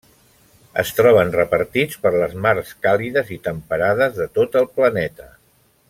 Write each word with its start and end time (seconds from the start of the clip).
Es 0.83 0.93
troben 0.99 1.33
repartits 1.35 1.99
per 2.05 2.13
les 2.23 2.33
mars 2.47 2.71
càlides 2.87 3.31
i 3.37 3.39
temperades 3.51 4.19
de 4.23 4.29
tot 4.41 4.59
el 4.65 4.71
planeta. 4.81 5.31